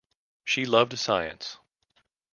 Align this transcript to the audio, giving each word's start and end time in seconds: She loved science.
She 0.43 0.65
loved 0.65 0.97
science. 0.97 1.59